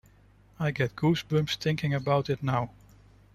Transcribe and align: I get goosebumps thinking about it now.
I 0.59 0.71
get 0.71 0.95
goosebumps 0.95 1.57
thinking 1.57 1.93
about 1.93 2.27
it 2.27 2.41
now. 2.41 2.71